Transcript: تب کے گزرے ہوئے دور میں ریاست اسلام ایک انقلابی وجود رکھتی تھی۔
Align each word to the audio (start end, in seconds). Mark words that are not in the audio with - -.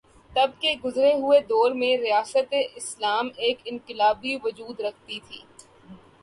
تب 0.31 0.51
کے 0.59 0.73
گزرے 0.85 1.11
ہوئے 1.13 1.39
دور 1.39 1.71
میں 1.71 1.95
ریاست 1.97 2.53
اسلام 2.75 3.29
ایک 3.37 3.57
انقلابی 3.65 4.35
وجود 4.43 4.79
رکھتی 4.79 5.19
تھی۔ 5.27 5.41